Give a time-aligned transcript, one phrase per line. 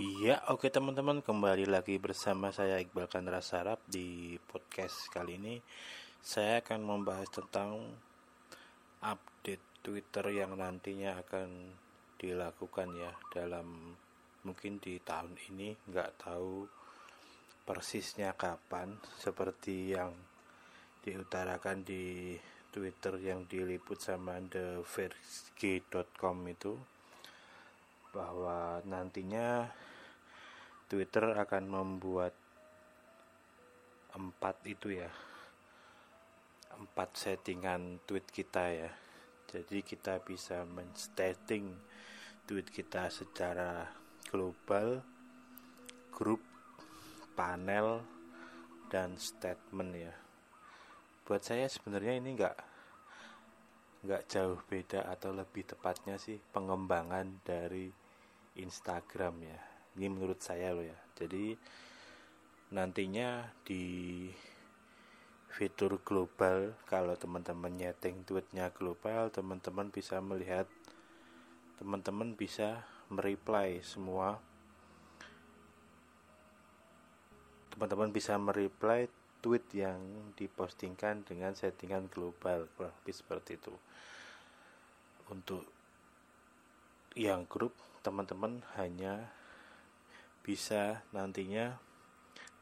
[0.00, 5.60] Iya, oke teman-teman, kembali lagi bersama saya Iqbal Kandra Sarap di podcast kali ini.
[6.24, 7.84] Saya akan membahas tentang
[9.04, 11.76] update Twitter yang nantinya akan
[12.16, 13.92] dilakukan ya dalam
[14.48, 16.64] mungkin di tahun ini, nggak tahu
[17.68, 20.16] persisnya kapan, seperti yang
[21.04, 22.40] diutarakan di
[22.72, 26.99] Twitter yang diliput sama theverge.com itu
[28.10, 29.70] bahwa nantinya
[30.90, 32.34] Twitter akan membuat
[34.10, 35.10] empat itu ya
[36.80, 38.90] empat settingan tweet kita ya.
[39.50, 41.74] Jadi kita bisa men-setting
[42.46, 43.84] tweet kita secara
[44.30, 45.02] global
[46.14, 46.40] grup
[47.34, 48.00] panel
[48.88, 50.14] dan statement ya.
[51.26, 52.69] Buat saya sebenarnya ini enggak
[54.00, 57.92] nggak jauh beda atau lebih tepatnya sih pengembangan dari
[58.56, 59.60] Instagram ya.
[60.00, 60.96] Ini menurut saya loh ya.
[61.16, 61.52] Jadi
[62.72, 64.26] nantinya di
[65.50, 70.64] fitur global kalau teman-teman nyeting tweetnya global teman-teman bisa melihat
[71.76, 74.38] teman-teman bisa mereply semua.
[77.74, 79.10] Teman-teman bisa mereply
[79.40, 79.98] tweet yang
[80.36, 83.74] dipostingkan dengan settingan global kurang lebih seperti itu.
[85.32, 85.64] Untuk
[87.16, 87.74] yang grup
[88.04, 89.28] teman-teman hanya
[90.40, 91.76] bisa nantinya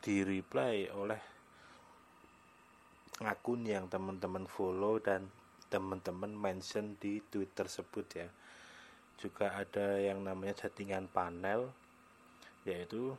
[0.03, 1.21] di reply oleh
[3.23, 5.27] akun yang teman-teman follow dan
[5.69, 8.29] teman-teman mention di tweet tersebut ya.
[9.19, 11.75] Juga ada yang namanya settingan panel
[12.63, 13.19] yaitu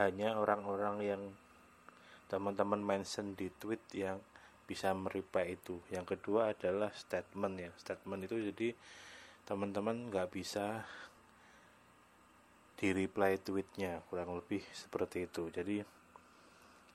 [0.00, 1.22] hanya orang-orang yang
[2.26, 4.18] teman-teman mention di tweet yang
[4.66, 5.78] bisa mereply itu.
[5.94, 7.70] Yang kedua adalah statement ya.
[7.78, 8.68] Statement itu jadi
[9.46, 10.82] teman-teman nggak bisa
[12.76, 14.02] di reply tweetnya.
[14.10, 15.48] Kurang lebih seperti itu.
[15.54, 15.80] Jadi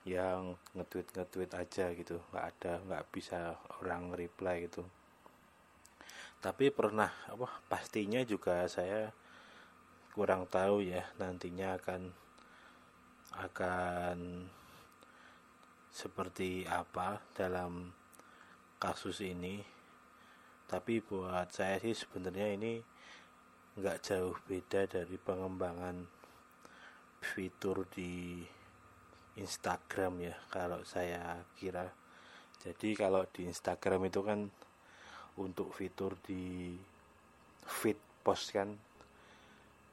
[0.04, 2.20] yang nge-tweet nge-tweet aja gitu.
[2.36, 4.84] Nggak ada nggak bisa orang reply gitu.
[6.44, 9.16] Tapi pernah apa pastinya juga saya
[10.12, 11.08] kurang tahu ya.
[11.16, 12.02] Nantinya akan
[13.32, 14.18] akan
[15.92, 17.92] seperti apa dalam
[18.80, 19.60] kasus ini.
[20.66, 22.80] Tapi buat saya sih sebenarnya ini
[23.76, 26.08] nggak jauh beda dari pengembangan
[27.22, 28.42] fitur di
[29.36, 31.88] Instagram ya kalau saya kira.
[32.64, 34.48] Jadi kalau di Instagram itu kan
[35.40, 36.76] untuk fitur di
[37.68, 38.76] feed post kan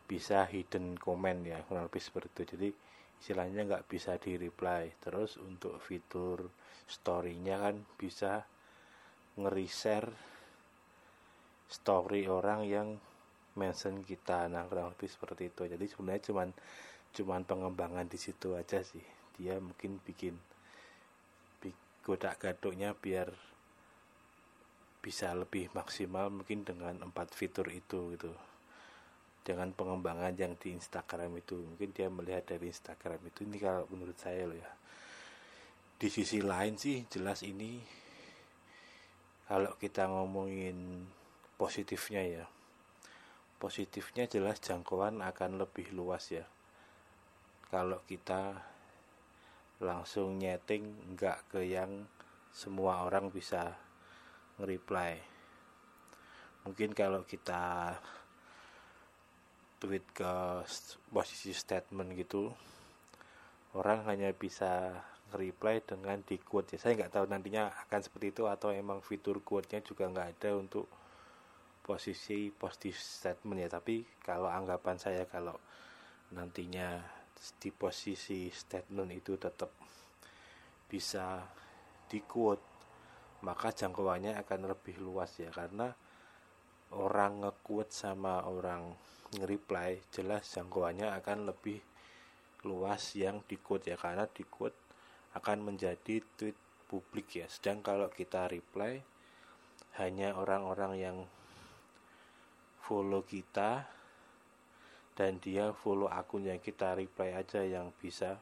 [0.09, 2.43] bisa hidden comment ya kurang lebih seperti itu.
[2.57, 2.69] Jadi
[3.19, 6.47] istilahnya nggak bisa di reply terus untuk fitur
[6.89, 8.47] storynya kan bisa
[9.39, 10.11] nge-reshare
[11.69, 12.89] story orang yang
[13.55, 14.49] mention kita.
[14.49, 15.63] Nah kurang lebih seperti itu.
[15.69, 16.49] Jadi sebenarnya cuman
[17.13, 19.05] cuman pengembangan di situ aja sih.
[19.37, 20.35] Dia mungkin bikin
[22.09, 23.29] godak gadoknya biar
[25.05, 28.33] bisa lebih maksimal mungkin dengan empat fitur itu gitu
[29.49, 31.57] dengan pengembangan yang di Instagram itu.
[31.57, 33.49] Mungkin dia melihat dari Instagram itu.
[33.49, 34.69] Ini kalau menurut saya loh ya.
[35.97, 37.81] Di sisi lain sih jelas ini
[39.49, 41.09] kalau kita ngomongin
[41.57, 42.45] positifnya ya.
[43.57, 46.45] Positifnya jelas jangkauan akan lebih luas ya.
[47.73, 48.53] Kalau kita
[49.81, 52.05] langsung nyeting nggak ke yang
[52.53, 53.73] semua orang bisa
[54.61, 55.17] nge-reply.
[56.69, 57.97] Mungkin kalau kita
[59.79, 60.33] tweet ke
[61.11, 62.51] posisi statement gitu
[63.79, 64.91] orang hanya bisa
[65.31, 69.45] nge-reply dengan di quote ya saya nggak tahu nantinya akan seperti itu atau emang fitur
[69.45, 70.87] quote-nya juga nggak ada untuk
[71.85, 75.57] posisi positif statement ya tapi kalau anggapan saya kalau
[76.37, 77.01] nantinya
[77.63, 79.71] di posisi statement itu tetap
[80.89, 81.45] bisa
[82.09, 82.79] di quote
[83.47, 85.51] maka jangkauannya akan lebih luas ya.
[85.53, 85.93] Karena
[86.99, 88.91] orang nge-quote sama orang
[89.37, 91.81] nge-reply jelas jangkauannya akan lebih
[92.65, 94.77] luas yang di quote ya karena di quote
[95.37, 96.57] akan menjadi tweet
[96.89, 97.47] publik ya.
[97.47, 98.99] Sedang kalau kita reply
[100.01, 101.19] hanya orang-orang yang
[102.81, 103.85] follow kita
[105.13, 108.41] dan dia follow akun yang kita reply aja yang bisa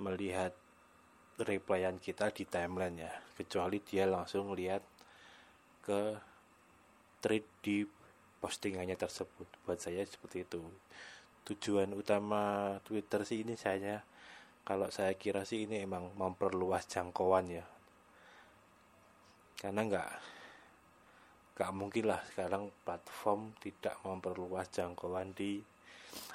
[0.00, 0.50] melihat
[1.38, 3.12] replyan kita di timeline ya.
[3.38, 4.82] Kecuali dia langsung lihat
[5.84, 6.18] ke
[7.22, 7.86] thread di
[8.44, 9.48] postingannya tersebut.
[9.64, 10.60] Buat saya seperti itu.
[11.48, 14.04] Tujuan utama Twitter sih ini saya
[14.68, 17.64] kalau saya kira sih ini emang memperluas jangkauan ya.
[19.56, 20.10] Karena nggak
[21.56, 25.64] gak mungkin lah sekarang platform tidak memperluas jangkauan di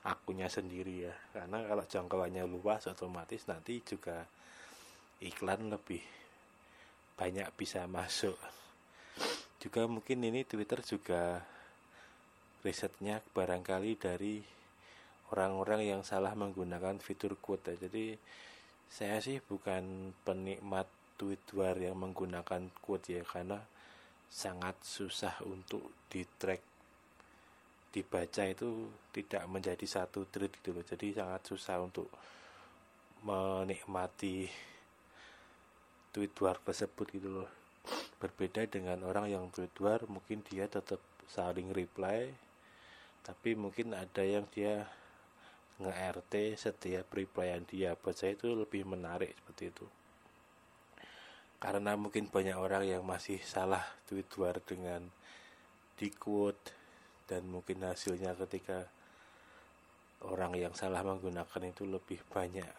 [0.09, 1.13] akunnya sendiri ya.
[1.29, 4.25] Karena kalau jangkauannya luas otomatis nanti juga
[5.21, 6.01] iklan lebih
[7.13, 8.37] banyak bisa masuk.
[9.61, 11.43] Juga mungkin ini Twitter juga
[12.65, 14.43] risetnya barangkali dari
[15.31, 17.87] orang-orang yang salah menggunakan fitur quote ya.
[17.87, 18.17] jadi
[18.89, 20.89] saya sih bukan penikmat
[21.19, 23.61] tweet war yang menggunakan quote ya karena
[24.29, 26.69] sangat susah untuk di track
[27.89, 30.85] dibaca itu tidak menjadi satu tweet gitu loh.
[30.85, 32.05] Jadi sangat susah untuk
[33.25, 34.45] menikmati
[36.13, 37.49] tweet war tersebut gitu loh.
[38.21, 42.29] Berbeda dengan orang yang tweet war mungkin dia tetap saling reply
[43.23, 44.87] tapi mungkin ada yang dia
[45.79, 47.95] nge-RT setiap replyan dia.
[47.95, 49.87] Buat saya itu lebih menarik seperti itu.
[51.59, 55.07] Karena mungkin banyak orang yang masih salah tweet war dengan
[55.99, 56.71] di quote
[57.27, 58.87] dan mungkin hasilnya ketika
[60.23, 62.71] orang yang salah menggunakan itu lebih banyak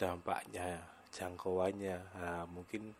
[0.00, 0.80] dampaknya
[1.12, 1.96] jangkauannya.
[2.16, 2.96] Nah, mungkin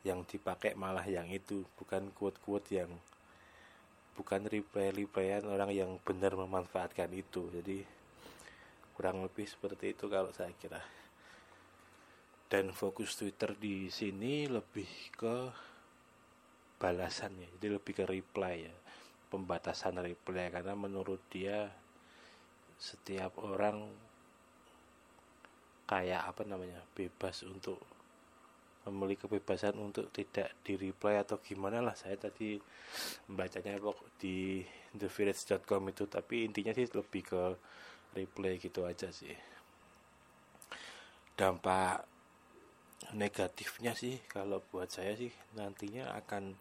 [0.00, 2.88] yang dipakai malah yang itu bukan quote-quote yang
[4.20, 7.48] bukan reply-replyan orang yang benar memanfaatkan itu.
[7.48, 7.80] Jadi
[8.92, 10.84] kurang lebih seperti itu kalau saya kira.
[12.52, 15.36] Dan fokus Twitter di sini lebih ke
[16.80, 18.74] balasannya jadi lebih ke reply ya
[19.28, 21.68] pembatasan reply karena menurut dia
[22.80, 23.84] setiap orang
[25.84, 27.76] kayak apa namanya bebas untuk
[28.88, 31.92] memiliki kebebasan untuk tidak di reply atau gimana lah.
[31.92, 32.56] Saya tadi
[33.28, 33.76] membacanya
[34.16, 34.64] di
[34.96, 37.42] thevillage.com itu tapi intinya sih lebih ke
[38.16, 39.36] reply gitu aja sih.
[41.36, 42.08] Dampak
[43.16, 46.52] negatifnya sih kalau buat saya sih nantinya akan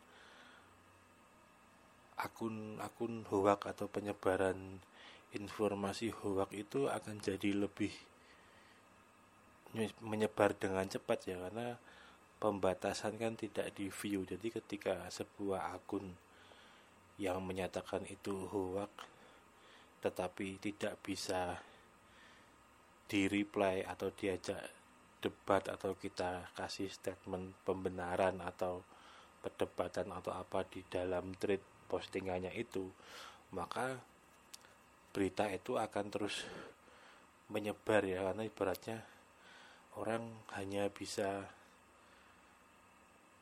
[2.19, 4.83] akun-akun hoak atau penyebaran
[5.31, 7.93] informasi hoak itu akan jadi lebih
[10.01, 11.77] menyebar dengan cepat ya karena
[12.39, 14.23] pembatasan kan tidak di view.
[14.23, 16.07] Jadi ketika sebuah akun
[17.19, 18.91] yang menyatakan itu hoak
[19.99, 21.59] tetapi tidak bisa
[23.11, 24.63] di reply atau diajak
[25.19, 28.79] debat atau kita kasih statement pembenaran atau
[29.43, 31.59] perdebatan atau apa di dalam thread
[31.91, 32.87] postingannya itu
[33.51, 33.99] maka
[35.11, 36.45] berita itu akan terus
[37.49, 38.29] menyebar ya.
[38.29, 38.97] Karena ibaratnya
[39.97, 40.23] orang
[40.55, 41.49] hanya bisa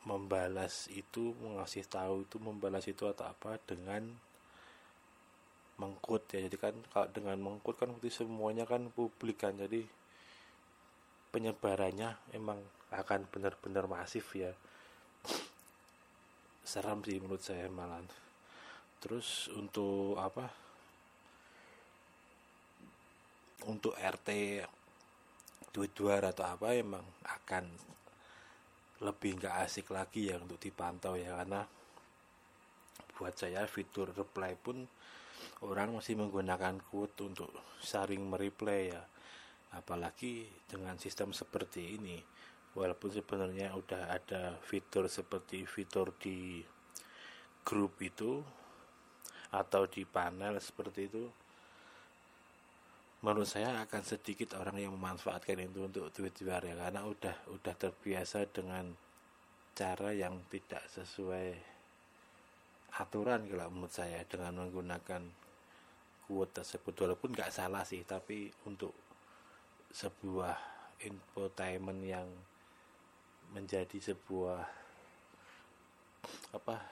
[0.08, 4.08] membalas itu mengasih tahu itu membalas itu atau apa dengan
[5.76, 6.40] mengkut ya.
[6.48, 9.60] Jadi kan kalau dengan mengkut kan semuanya kan publik kan.
[9.60, 9.84] Jadi
[11.36, 12.64] penyebarannya emang
[12.96, 14.56] akan benar-benar masif ya.
[16.72, 18.00] Seram sih menurut saya malah
[19.04, 20.48] terus untuk apa?
[23.68, 24.64] Untuk RT
[25.94, 27.70] dua atau apa emang akan
[29.04, 31.62] lebih nggak asik lagi ya untuk dipantau ya karena
[33.18, 34.86] buat saya fitur reply pun
[35.66, 37.50] orang masih menggunakan quote untuk
[37.82, 39.02] saring mereply ya.
[39.74, 42.18] Apalagi dengan sistem seperti ini
[42.78, 46.62] walaupun sebenarnya udah ada fitur seperti fitur di
[47.66, 48.40] grup itu
[49.52, 51.26] atau di panel seperti itu
[53.26, 58.46] menurut saya akan sedikit orang yang memanfaatkan itu untuk Twitter ya karena udah udah terbiasa
[58.54, 58.94] dengan
[59.74, 61.54] cara yang tidak sesuai
[62.98, 65.22] aturan kalau menurut saya dengan menggunakan
[66.30, 66.94] quote tersebut.
[66.94, 68.94] Walaupun nggak salah sih tapi untuk
[69.94, 70.54] sebuah
[71.02, 72.28] infotainment yang
[73.54, 74.62] menjadi sebuah
[76.52, 76.84] apa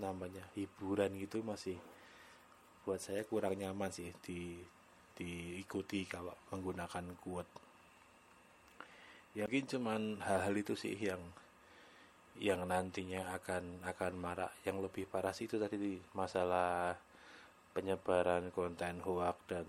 [0.00, 1.76] namanya hiburan gitu masih
[2.86, 4.64] buat saya kurang nyaman sih di
[5.20, 7.52] diikuti kalau menggunakan quote.
[9.36, 11.20] Ya mungkin cuman hal-hal itu sih yang
[12.40, 16.96] yang nantinya akan akan marah yang lebih parah sih itu tadi di masalah
[17.76, 19.68] penyebaran konten hoax dan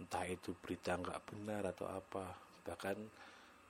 [0.00, 2.32] entah itu berita nggak benar atau apa.
[2.64, 2.96] Bahkan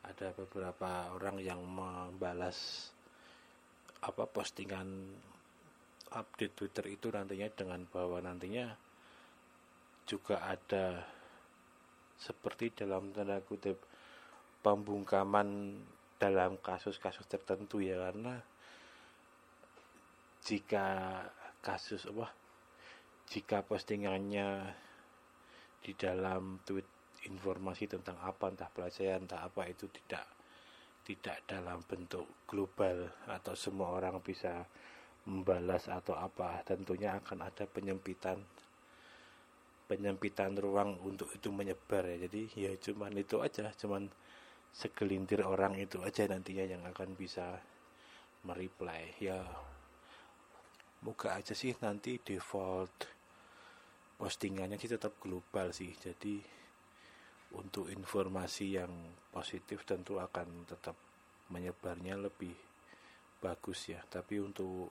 [0.06, 2.88] ada beberapa orang yang membalas
[4.04, 4.86] apa postingan
[6.14, 8.83] update Twitter itu nantinya dengan bahwa nantinya
[10.04, 11.04] juga ada
[12.20, 13.80] seperti dalam tanda kutip
[14.64, 15.76] pembungkaman
[16.16, 18.40] dalam kasus-kasus tertentu ya karena
[20.44, 21.20] jika
[21.64, 22.28] kasus apa
[23.28, 24.72] jika postingannya
[25.80, 26.84] di dalam tweet
[27.24, 30.24] informasi tentang apa entah pelajaran entah apa itu tidak
[31.04, 34.64] tidak dalam bentuk global atau semua orang bisa
[35.28, 38.40] membalas atau apa tentunya akan ada penyempitan
[39.98, 42.26] penyempitan ruang untuk itu menyebar ya.
[42.26, 44.10] Jadi ya cuman itu aja cuman
[44.74, 47.62] segelintir orang itu aja nantinya yang akan bisa
[48.44, 49.38] mereply ya
[51.06, 53.14] moga aja sih nanti default
[54.18, 55.92] postingannya sih tetap global sih.
[55.92, 56.40] Jadi
[57.54, 58.92] untuk informasi yang
[59.30, 60.96] positif tentu akan tetap
[61.52, 62.54] menyebarnya lebih
[63.38, 64.00] bagus ya.
[64.00, 64.90] Tapi untuk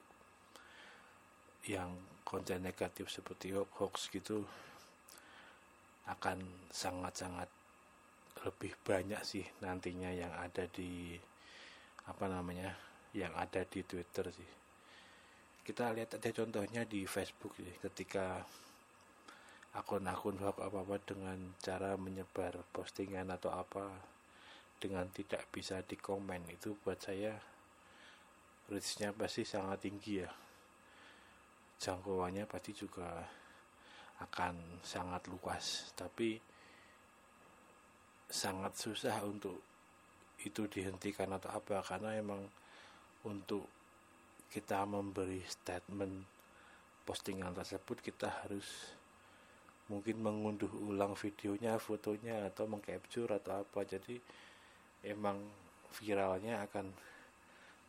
[1.66, 1.90] yang
[2.22, 4.44] konten negatif seperti hoax gitu
[6.04, 7.48] akan sangat-sangat
[8.44, 11.16] lebih banyak sih nantinya yang ada di
[12.04, 12.76] apa namanya
[13.16, 14.50] yang ada di Twitter sih.
[15.64, 18.44] Kita lihat ada contohnya di Facebook sih ketika
[19.74, 23.88] akun-akun hoax apa-apa dengan cara menyebar postingan atau apa
[24.76, 27.40] dengan tidak bisa dikomen itu buat saya
[28.68, 30.30] reachnya pasti sangat tinggi ya.
[31.80, 33.24] Jangkauannya pasti juga
[34.22, 36.38] akan sangat luas tapi
[38.30, 39.58] sangat susah untuk
[40.44, 42.42] itu dihentikan atau apa karena emang
[43.24, 43.64] untuk
[44.52, 46.26] kita memberi statement
[47.02, 48.94] postingan tersebut kita harus
[49.92, 53.84] mungkin mengunduh ulang videonya, fotonya atau mengcapture atau apa.
[53.84, 54.16] Jadi
[55.04, 55.36] emang
[56.00, 56.88] viralnya akan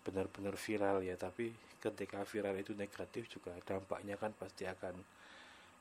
[0.04, 4.94] benar-benar viral ya, tapi ketika viral itu negatif juga dampaknya kan pasti akan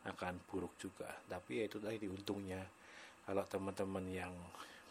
[0.05, 1.09] akan buruk juga.
[1.29, 2.61] Tapi ya itu tadi untungnya.
[3.25, 4.33] Kalau teman-teman yang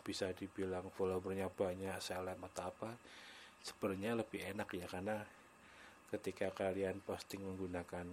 [0.01, 2.89] bisa dibilang followernya banyak seleb atau apa
[3.61, 4.87] sebenarnya lebih enak ya.
[4.89, 5.21] Karena
[6.09, 8.05] ketika kalian posting menggunakan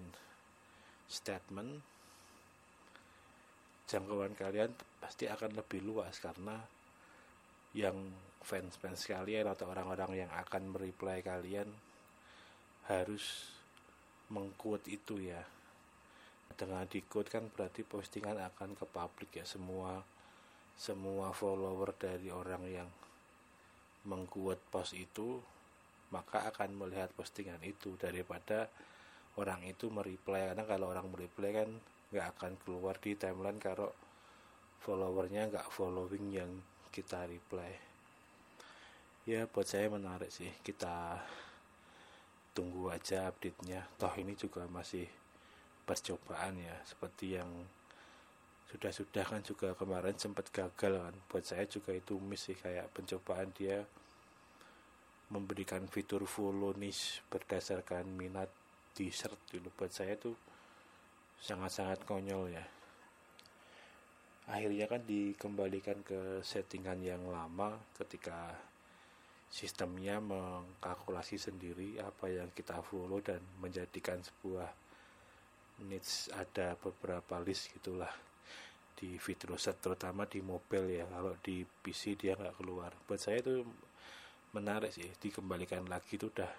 [1.08, 1.82] statement
[3.90, 6.20] jangkauan kalian pasti akan lebih luas.
[6.20, 6.60] Karena
[7.72, 7.96] yang
[8.44, 11.68] fans-fans kalian atau orang-orang yang akan mereply kalian
[12.88, 13.54] harus
[14.30, 15.42] mengquote itu ya
[16.56, 19.44] dengan di code kan berarti postingan akan ke publik ya.
[19.46, 20.00] Semua
[20.80, 22.88] semua follower dari orang yang
[24.08, 25.36] mengkuat post itu
[26.08, 28.66] maka akan melihat postingan itu daripada
[29.36, 31.68] orang itu mereply karena kalau orang mereply kan
[32.10, 33.92] nggak akan keluar di timeline kalau
[34.82, 36.50] followernya nggak following yang
[36.90, 37.90] kita reply
[39.28, 40.50] ya buat saya menarik sih.
[40.64, 41.14] Kita
[42.50, 43.86] tunggu aja update-nya.
[43.94, 45.06] Toh ini juga masih
[45.90, 47.50] percobaan ya seperti yang
[48.70, 51.14] sudah-sudah kan juga kemarin sempat gagal kan.
[51.26, 53.82] Buat saya juga itu miss sih kayak pencobaan dia
[55.34, 58.46] memberikan fitur follow niche berdasarkan minat
[58.94, 59.74] di search dulu.
[59.74, 60.38] Buat saya tuh
[61.42, 62.62] sangat-sangat konyol ya.
[64.46, 68.54] Akhirnya kan dikembalikan ke settingan yang lama ketika
[69.50, 74.70] sistemnya mengkalkulasi sendiri apa yang kita follow dan menjadikan sebuah
[75.88, 78.10] needs ada beberapa list gitulah
[79.00, 81.08] di fitur set terutama di mobile ya.
[81.08, 82.92] Kalau di PC dia nggak keluar.
[83.08, 83.64] Buat saya itu
[84.52, 86.52] menarik sih dikembalikan lagi itu udah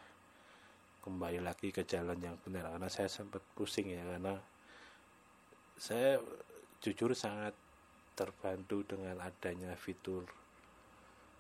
[1.06, 2.74] kembali lagi ke jalan yang benar.
[2.74, 4.42] Karena saya sempat pusing ya karena
[5.78, 6.18] saya
[6.82, 7.54] jujur sangat
[8.18, 10.26] terbantu dengan adanya fitur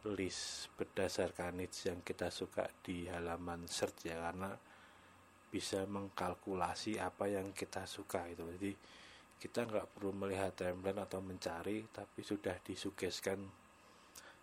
[0.02, 4.22] list berdasarkan needs yang kita suka di halaman search ya.
[4.22, 4.54] Karena
[5.52, 8.72] bisa mengkalkulasi apa yang kita suka itu jadi
[9.42, 13.42] kita nggak perlu melihat timeline atau mencari tapi sudah disugeskan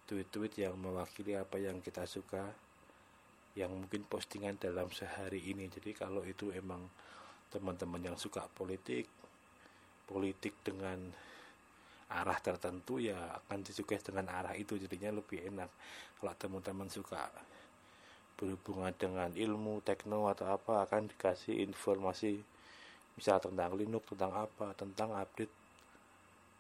[0.09, 2.49] tweet-tweet yang mewakili apa yang kita suka
[3.53, 5.69] yang mungkin postingan dalam sehari ini.
[5.69, 6.81] Jadi kalau itu emang
[7.53, 9.05] teman-teman yang suka politik
[10.09, 10.97] politik dengan
[12.09, 15.69] arah tertentu ya akan disukai dengan arah itu jadinya lebih enak.
[16.17, 17.29] Kalau teman-teman suka
[18.39, 22.39] berhubungan dengan ilmu tekno atau apa akan dikasih informasi
[23.19, 25.51] misal tentang Linux tentang apa tentang update.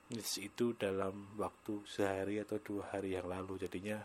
[0.08, 3.60] News itu dalam waktu sehari atau dua hari yang lalu.
[3.62, 4.00] Jadinya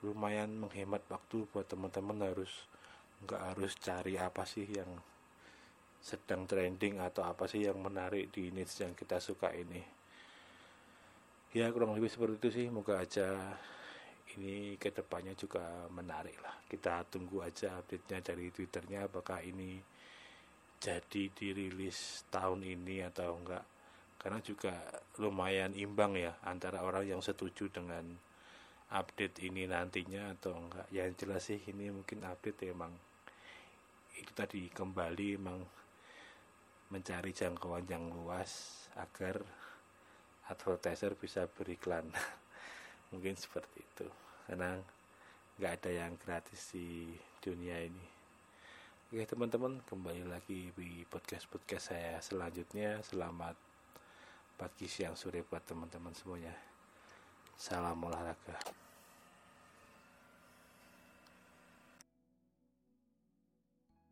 [0.00, 2.64] lumayan menghemat waktu buat teman-teman harus
[3.26, 4.86] nggak harus cari apa sih yang
[5.98, 9.82] sedang trending atau apa sih yang menarik di niche yang kita suka ini.
[11.52, 12.66] Ya kurang lebih seperti itu sih.
[12.70, 13.58] Moga aja
[14.36, 16.52] ini ke depannya juga menarik lah.
[16.68, 19.80] Kita tunggu aja update-nya dari twitternya apakah ini
[20.78, 23.64] jadi dirilis tahun ini atau enggak.
[24.18, 24.74] Karena juga
[25.22, 28.04] lumayan imbang ya antara orang yang setuju dengan
[28.92, 30.86] update ini nantinya atau enggak.
[30.92, 32.92] Yang jelas sih ini mungkin update ya emang
[34.18, 35.62] itu tadi kembali emang
[36.90, 39.44] mencari jangkauan yang luas agar
[40.48, 42.08] advertiser bisa beriklan
[43.12, 44.06] mungkin seperti itu.
[44.48, 44.76] Karena
[45.58, 47.12] nggak ada yang gratis di
[47.42, 48.06] dunia ini.
[49.08, 53.00] Oke teman-teman kembali lagi di podcast-podcast saya selanjutnya.
[53.00, 53.56] Selamat
[54.60, 56.52] pagi siang sore buat teman-teman semuanya.
[57.56, 58.77] Salam olahraga